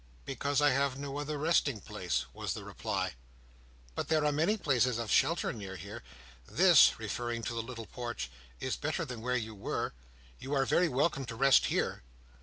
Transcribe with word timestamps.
"Because 0.25 0.61
I 0.63 0.71
have 0.71 0.97
no 0.97 1.19
other 1.19 1.37
resting 1.37 1.79
place," 1.79 2.25
was 2.33 2.55
the 2.55 2.63
reply. 2.63 3.13
"But 3.93 4.07
there 4.07 4.25
are 4.25 4.31
many 4.31 4.57
places 4.57 4.97
of 4.97 5.11
shelter 5.11 5.53
near 5.53 5.75
here. 5.75 6.01
This," 6.47 6.97
referring 6.97 7.43
to 7.43 7.53
the 7.53 7.61
little 7.61 7.85
porch, 7.85 8.31
"is 8.59 8.75
better 8.75 9.05
than 9.05 9.21
where 9.21 9.35
you 9.37 9.53
were. 9.53 9.93
You 10.39 10.55
are 10.55 10.65
very 10.65 10.89
welcome 10.89 11.25
to 11.25 11.35
rest 11.35 11.67
here." 11.67 12.01